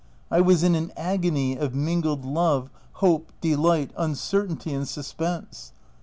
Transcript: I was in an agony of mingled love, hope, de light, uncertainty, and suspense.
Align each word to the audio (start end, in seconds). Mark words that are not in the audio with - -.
I 0.31 0.41
was 0.41 0.63
in 0.63 0.73
an 0.73 0.91
agony 0.97 1.55
of 1.55 1.75
mingled 1.75 2.25
love, 2.25 2.71
hope, 2.93 3.31
de 3.39 3.55
light, 3.55 3.91
uncertainty, 3.95 4.73
and 4.73 4.87
suspense. 4.87 5.73